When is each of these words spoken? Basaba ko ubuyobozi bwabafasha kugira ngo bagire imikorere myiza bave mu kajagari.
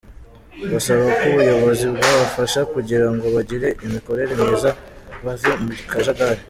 Basaba 0.71 1.03
ko 1.17 1.23
ubuyobozi 1.31 1.85
bwabafasha 1.93 2.59
kugira 2.73 3.05
ngo 3.13 3.25
bagire 3.35 3.67
imikorere 3.85 4.31
myiza 4.41 4.69
bave 5.23 5.51
mu 5.63 5.71
kajagari. 5.91 6.39